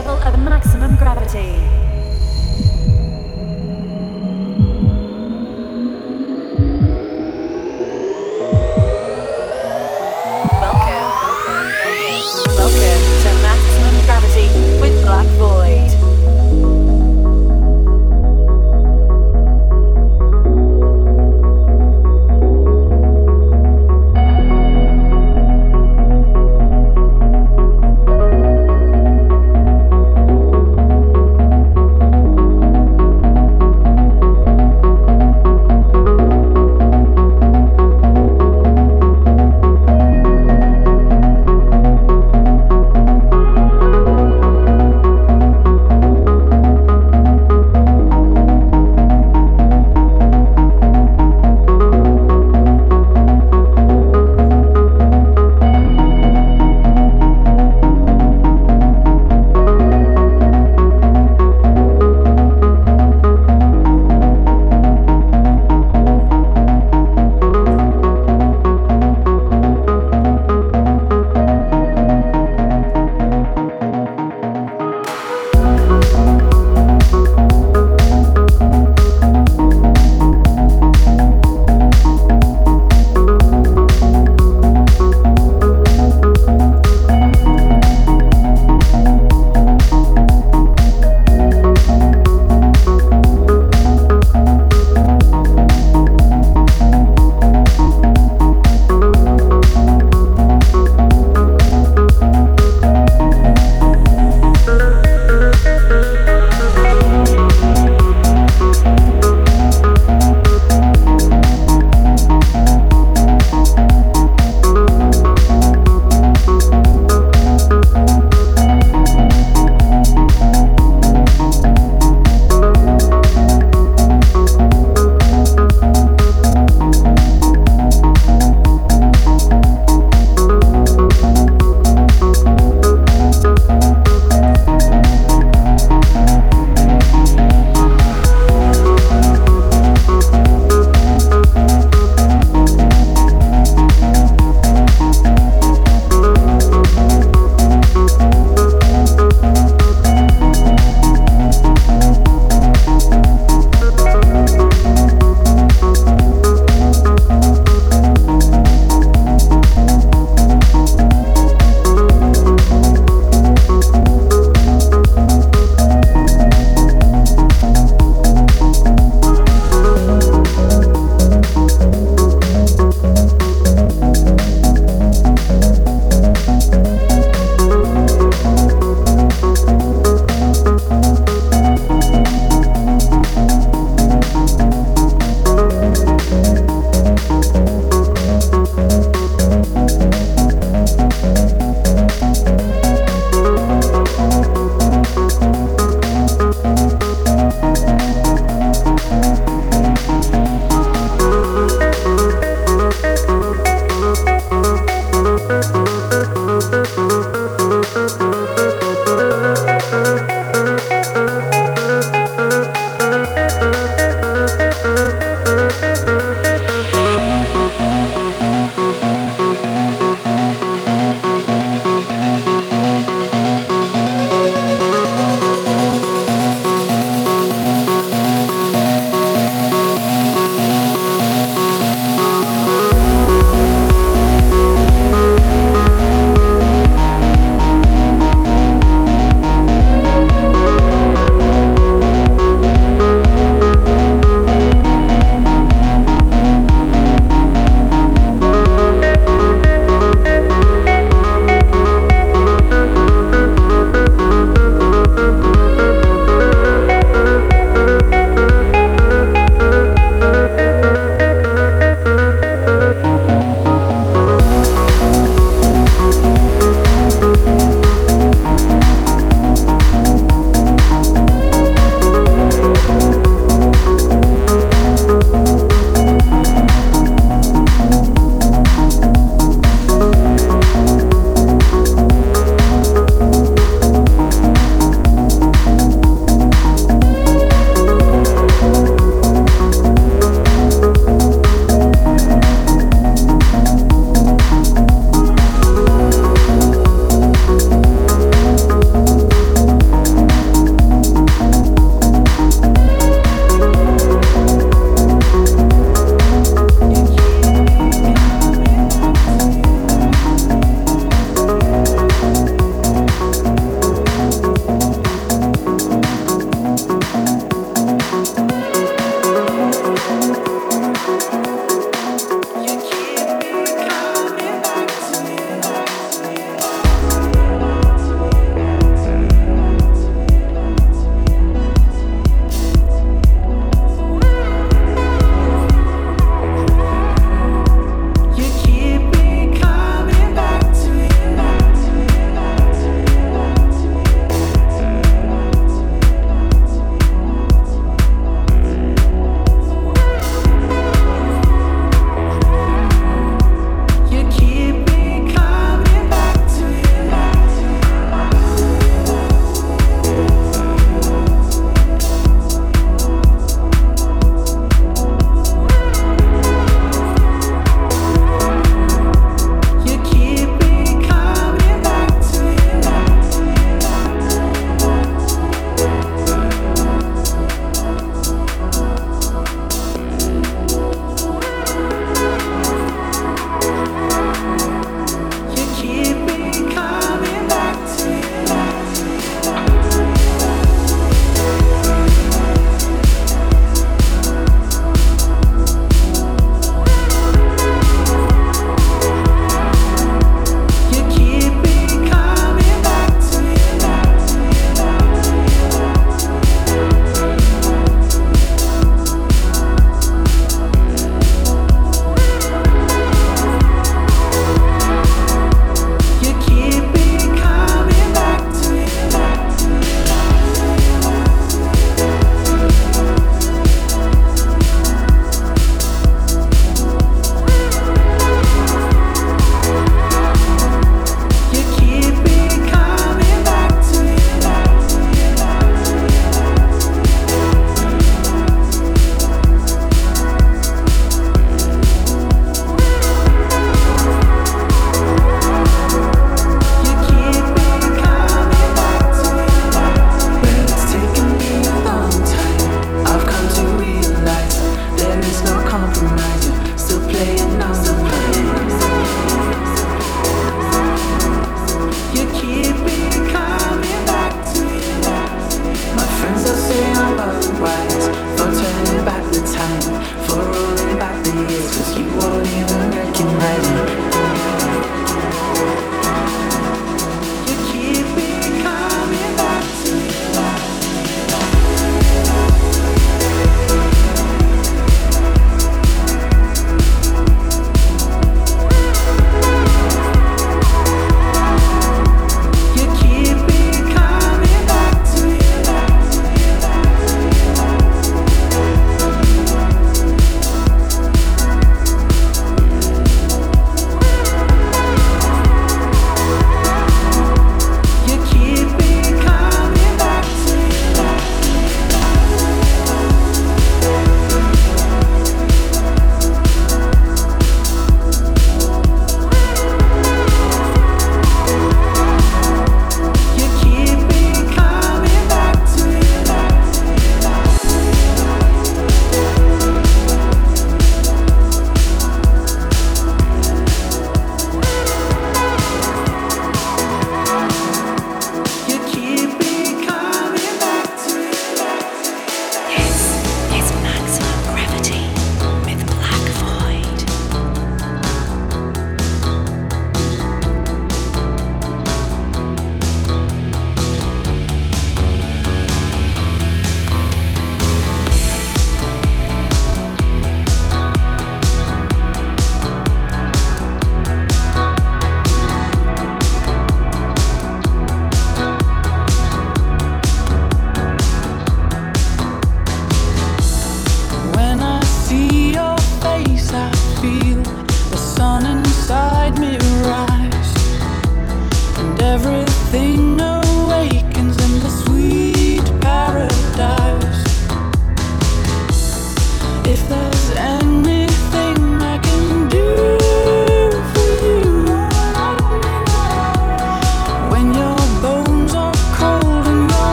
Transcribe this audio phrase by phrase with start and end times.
[0.00, 1.79] level of maximum gravity.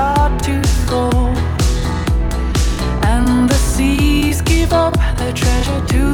[0.00, 0.56] start to
[0.88, 1.10] go,
[3.12, 6.04] and the seas give up their treasure to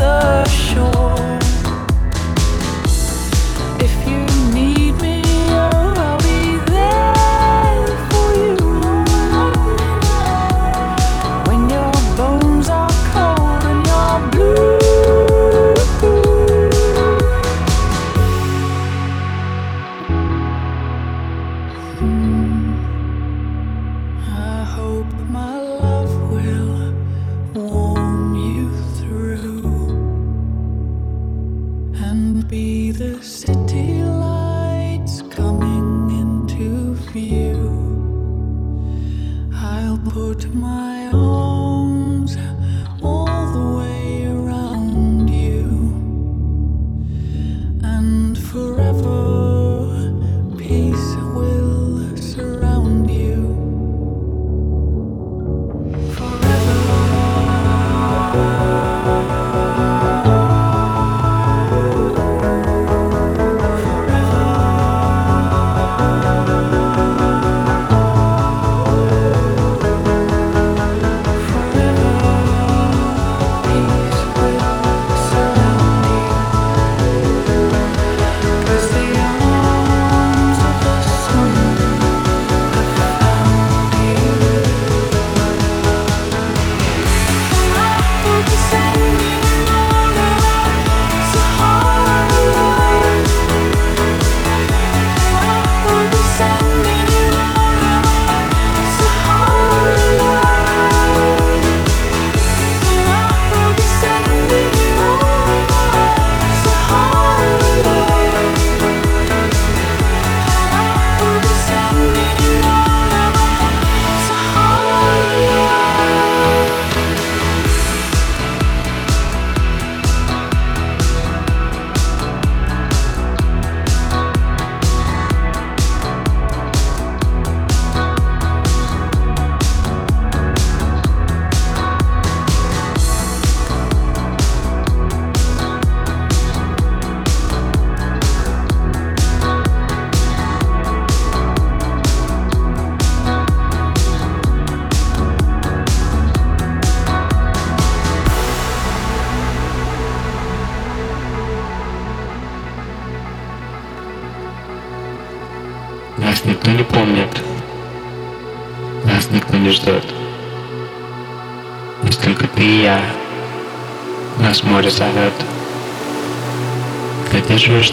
[0.00, 1.01] the shore.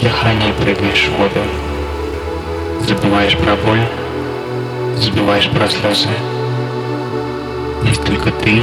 [0.00, 1.40] Дыхание прыгаешь в воду.
[2.86, 3.86] Забываешь про боль,
[4.96, 6.08] забываешь про слезы.
[7.84, 8.62] Есть только ты